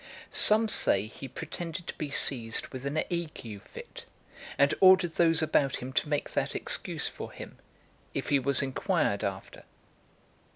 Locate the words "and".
4.57-4.73